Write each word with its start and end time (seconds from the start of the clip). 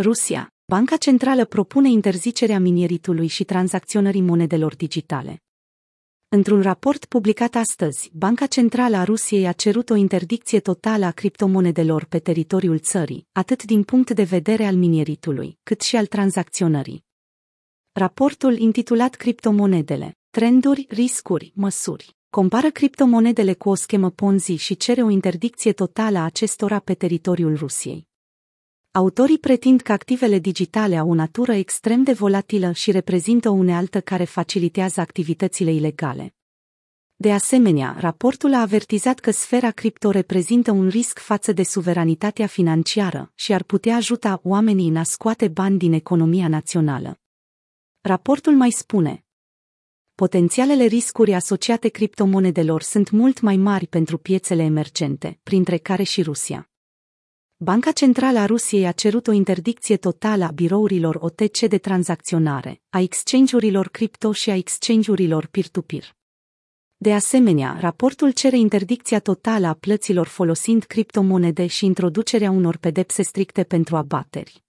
Rusia. 0.00 0.52
Banca 0.66 0.96
Centrală 0.96 1.44
propune 1.44 1.88
interzicerea 1.88 2.58
minieritului 2.58 3.26
și 3.26 3.44
tranzacționării 3.44 4.20
monedelor 4.20 4.76
digitale. 4.76 5.42
Într-un 6.28 6.62
raport 6.62 7.04
publicat 7.04 7.54
astăzi, 7.54 8.10
Banca 8.12 8.46
Centrală 8.46 8.96
a 8.96 9.04
Rusiei 9.04 9.46
a 9.46 9.52
cerut 9.52 9.90
o 9.90 9.94
interdicție 9.94 10.60
totală 10.60 11.04
a 11.04 11.10
criptomonedelor 11.10 12.04
pe 12.04 12.18
teritoriul 12.18 12.78
țării, 12.78 13.26
atât 13.32 13.62
din 13.62 13.82
punct 13.82 14.10
de 14.10 14.22
vedere 14.22 14.64
al 14.64 14.74
minieritului, 14.74 15.58
cât 15.62 15.80
și 15.80 15.96
al 15.96 16.06
tranzacționării. 16.06 17.04
Raportul 17.92 18.58
intitulat 18.58 19.14
Criptomonedele, 19.14 20.16
trenduri, 20.30 20.86
riscuri, 20.88 21.52
măsuri, 21.54 22.16
compară 22.30 22.70
criptomonedele 22.70 23.54
cu 23.54 23.68
o 23.68 23.74
schemă 23.74 24.10
Ponzi 24.10 24.54
și 24.54 24.76
cere 24.76 25.02
o 25.02 25.08
interdicție 25.08 25.72
totală 25.72 26.18
a 26.18 26.24
acestora 26.24 26.78
pe 26.78 26.94
teritoriul 26.94 27.56
Rusiei. 27.56 28.07
Autorii 28.98 29.38
pretind 29.38 29.80
că 29.80 29.92
activele 29.92 30.38
digitale 30.38 30.96
au 30.96 31.10
o 31.10 31.14
natură 31.14 31.52
extrem 31.52 32.02
de 32.02 32.12
volatilă 32.12 32.72
și 32.72 32.90
reprezintă 32.90 33.48
o 33.48 33.52
unealtă 33.52 34.00
care 34.00 34.24
facilitează 34.24 35.00
activitățile 35.00 35.72
ilegale. 35.72 36.34
De 37.16 37.32
asemenea, 37.32 37.96
raportul 37.98 38.54
a 38.54 38.60
avertizat 38.60 39.18
că 39.18 39.30
sfera 39.30 39.70
cripto 39.70 40.10
reprezintă 40.10 40.70
un 40.70 40.88
risc 40.88 41.18
față 41.18 41.52
de 41.52 41.62
suveranitatea 41.62 42.46
financiară 42.46 43.32
și 43.34 43.52
ar 43.52 43.62
putea 43.62 43.96
ajuta 43.96 44.40
oamenii 44.44 44.88
în 44.88 44.96
a 44.96 45.02
scoate 45.02 45.48
bani 45.48 45.78
din 45.78 45.92
economia 45.92 46.48
națională. 46.48 47.20
Raportul 48.00 48.52
mai 48.52 48.70
spune, 48.70 49.24
potențialele 50.14 50.84
riscuri 50.84 51.34
asociate 51.34 51.88
criptomonedelor 51.88 52.82
sunt 52.82 53.10
mult 53.10 53.40
mai 53.40 53.56
mari 53.56 53.86
pentru 53.86 54.18
piețele 54.18 54.62
emergente, 54.62 55.38
printre 55.42 55.76
care 55.76 56.02
și 56.02 56.22
Rusia. 56.22 56.70
Banca 57.60 57.90
Centrală 57.90 58.38
a 58.38 58.46
Rusiei 58.46 58.86
a 58.86 58.92
cerut 58.92 59.26
o 59.26 59.32
interdicție 59.32 59.96
totală 59.96 60.44
a 60.44 60.50
birourilor 60.50 61.16
OTC 61.20 61.58
de 61.58 61.78
tranzacționare, 61.78 62.80
a 62.88 63.00
exchange-urilor 63.00 63.88
cripto 63.88 64.32
și 64.32 64.50
a 64.50 64.54
exchange-urilor 64.54 65.46
peer-to-peer. 65.46 66.16
De 66.96 67.14
asemenea, 67.14 67.76
raportul 67.80 68.30
cere 68.30 68.58
interdicția 68.58 69.20
totală 69.20 69.66
a 69.66 69.74
plăților 69.74 70.26
folosind 70.26 70.84
criptomonede 70.84 71.66
și 71.66 71.84
introducerea 71.84 72.50
unor 72.50 72.76
pedepse 72.76 73.22
stricte 73.22 73.64
pentru 73.64 73.96
abateri. 73.96 74.64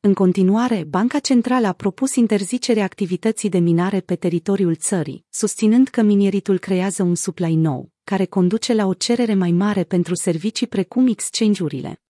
În 0.00 0.14
continuare, 0.14 0.84
Banca 0.84 1.18
Centrală 1.18 1.66
a 1.66 1.72
propus 1.72 2.14
interzicerea 2.14 2.84
activității 2.84 3.48
de 3.48 3.58
minare 3.58 4.00
pe 4.00 4.16
teritoriul 4.16 4.76
țării, 4.76 5.24
susținând 5.30 5.88
că 5.88 6.02
minieritul 6.02 6.58
creează 6.58 7.02
un 7.02 7.14
supply 7.14 7.54
nou, 7.54 7.92
care 8.08 8.24
conduce 8.24 8.74
la 8.74 8.86
o 8.86 8.94
cerere 8.94 9.34
mai 9.34 9.50
mare 9.50 9.84
pentru 9.84 10.14
servicii 10.14 10.66
precum 10.66 11.06
exchange-urile. 11.06 12.02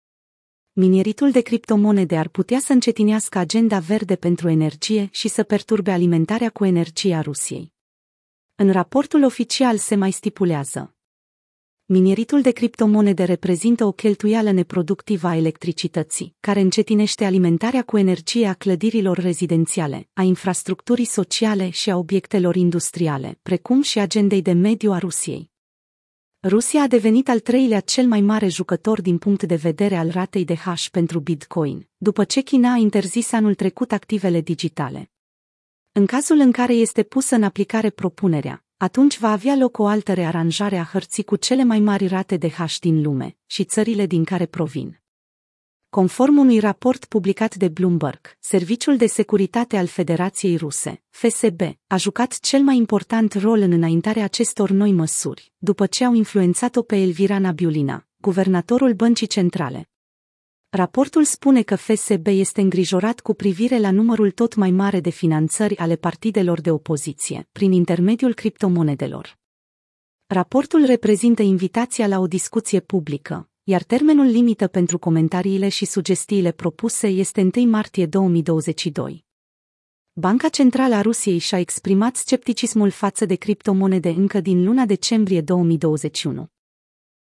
Minieritul 0.72 1.30
de 1.30 1.40
criptomonede 1.40 2.16
ar 2.16 2.28
putea 2.28 2.58
să 2.58 2.72
încetinească 2.72 3.38
agenda 3.38 3.78
verde 3.78 4.16
pentru 4.16 4.48
energie 4.48 5.08
și 5.12 5.28
să 5.28 5.42
perturbe 5.42 5.90
alimentarea 5.90 6.50
cu 6.50 6.64
energie 6.64 7.14
a 7.14 7.20
Rusiei. 7.20 7.72
În 8.54 8.72
raportul 8.72 9.24
oficial 9.24 9.76
se 9.76 9.94
mai 9.94 10.10
stipulează 10.10 10.94
Minieritul 11.84 12.40
de 12.40 12.50
criptomonede 12.50 13.24
reprezintă 13.24 13.84
o 13.84 13.92
cheltuială 13.92 14.50
neproductivă 14.50 15.28
a 15.28 15.36
electricității, 15.36 16.34
care 16.40 16.60
încetinește 16.60 17.24
alimentarea 17.24 17.82
cu 17.82 17.96
energie 17.96 18.46
a 18.46 18.54
clădirilor 18.54 19.18
rezidențiale, 19.18 20.08
a 20.12 20.22
infrastructurii 20.22 21.04
sociale 21.04 21.70
și 21.70 21.90
a 21.90 21.96
obiectelor 21.96 22.56
industriale, 22.56 23.38
precum 23.42 23.82
și 23.82 23.98
agendei 23.98 24.42
de 24.42 24.52
mediu 24.52 24.92
a 24.92 24.98
Rusiei. 24.98 25.56
Rusia 26.42 26.82
a 26.82 26.86
devenit 26.86 27.28
al 27.28 27.40
treilea 27.40 27.80
cel 27.80 28.06
mai 28.06 28.20
mare 28.20 28.48
jucător 28.48 29.00
din 29.00 29.18
punct 29.18 29.42
de 29.42 29.54
vedere 29.54 29.96
al 29.96 30.10
ratei 30.10 30.44
de 30.44 30.54
hash 30.54 30.88
pentru 30.88 31.20
Bitcoin, 31.20 31.88
după 31.96 32.24
ce 32.24 32.40
China 32.40 32.72
a 32.72 32.76
interzis 32.76 33.32
anul 33.32 33.54
trecut 33.54 33.92
activele 33.92 34.40
digitale. 34.40 35.10
În 35.92 36.06
cazul 36.06 36.38
în 36.38 36.52
care 36.52 36.72
este 36.72 37.02
pusă 37.02 37.34
în 37.34 37.42
aplicare 37.42 37.90
propunerea, 37.90 38.64
atunci 38.76 39.18
va 39.18 39.30
avea 39.30 39.56
loc 39.56 39.78
o 39.78 39.86
altă 39.86 40.12
rearanjare 40.12 40.76
a 40.76 40.84
hărții 40.84 41.24
cu 41.24 41.36
cele 41.36 41.64
mai 41.64 41.80
mari 41.80 42.06
rate 42.06 42.36
de 42.36 42.50
hash 42.50 42.78
din 42.78 43.02
lume 43.02 43.36
și 43.46 43.64
țările 43.64 44.06
din 44.06 44.24
care 44.24 44.46
provin. 44.46 45.00
Conform 45.90 46.38
unui 46.38 46.58
raport 46.58 47.04
publicat 47.04 47.54
de 47.54 47.68
Bloomberg, 47.68 48.36
Serviciul 48.40 48.96
de 48.96 49.06
Securitate 49.06 49.76
al 49.76 49.86
Federației 49.86 50.56
Ruse, 50.56 51.02
FSB, 51.08 51.60
a 51.86 51.96
jucat 51.96 52.40
cel 52.40 52.62
mai 52.62 52.76
important 52.76 53.34
rol 53.34 53.60
în 53.60 53.72
înaintarea 53.72 54.24
acestor 54.24 54.70
noi 54.70 54.92
măsuri, 54.92 55.52
după 55.58 55.86
ce 55.86 56.04
au 56.04 56.14
influențat-o 56.14 56.82
pe 56.82 56.96
Elvira 56.96 57.38
Nabiulina, 57.38 58.06
guvernatorul 58.16 58.92
Băncii 58.92 59.26
Centrale. 59.26 59.90
Raportul 60.68 61.24
spune 61.24 61.62
că 61.62 61.76
FSB 61.76 62.26
este 62.26 62.60
îngrijorat 62.60 63.20
cu 63.20 63.34
privire 63.34 63.78
la 63.78 63.90
numărul 63.90 64.30
tot 64.30 64.54
mai 64.54 64.70
mare 64.70 65.00
de 65.00 65.10
finanțări 65.10 65.76
ale 65.76 65.96
partidelor 65.96 66.60
de 66.60 66.70
opoziție, 66.70 67.48
prin 67.52 67.72
intermediul 67.72 68.34
criptomonedelor. 68.34 69.38
Raportul 70.26 70.84
reprezintă 70.84 71.42
invitația 71.42 72.06
la 72.06 72.18
o 72.18 72.26
discuție 72.26 72.80
publică, 72.80 73.47
iar 73.70 73.82
termenul 73.82 74.26
limită 74.26 74.66
pentru 74.66 74.98
comentariile 74.98 75.68
și 75.68 75.84
sugestiile 75.84 76.52
propuse 76.52 77.06
este 77.06 77.50
1 77.56 77.66
martie 77.66 78.06
2022. 78.06 79.24
Banca 80.12 80.48
Centrală 80.48 80.94
a 80.94 81.00
Rusiei 81.00 81.38
și-a 81.38 81.58
exprimat 81.58 82.16
scepticismul 82.16 82.90
față 82.90 83.24
de 83.24 83.34
criptomonede 83.34 84.08
încă 84.08 84.40
din 84.40 84.64
luna 84.64 84.84
decembrie 84.84 85.40
2021. 85.40 86.46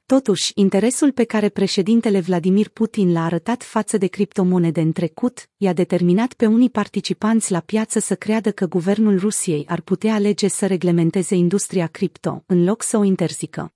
Totuși, 0.06 0.52
interesul 0.54 1.12
pe 1.12 1.24
care 1.24 1.48
președintele 1.48 2.20
Vladimir 2.20 2.68
Putin 2.68 3.12
l-a 3.12 3.24
arătat 3.24 3.62
față 3.62 3.96
de 3.96 4.06
criptomonede 4.06 4.80
în 4.80 4.92
trecut 4.92 5.50
i-a 5.56 5.72
determinat 5.72 6.32
pe 6.32 6.46
unii 6.46 6.70
participanți 6.70 7.52
la 7.52 7.60
piață 7.60 7.98
să 7.98 8.14
creadă 8.14 8.52
că 8.52 8.66
guvernul 8.66 9.18
Rusiei 9.18 9.64
ar 9.68 9.80
putea 9.80 10.14
alege 10.14 10.48
să 10.48 10.66
reglementeze 10.66 11.34
industria 11.34 11.86
cripto, 11.86 12.42
în 12.46 12.64
loc 12.64 12.82
să 12.82 12.96
o 12.96 13.04
interzică. 13.04 13.74